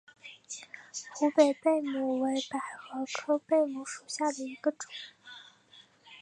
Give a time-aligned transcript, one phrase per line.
[1.13, 4.89] 湖北贝母为百合科贝母属下的一个种。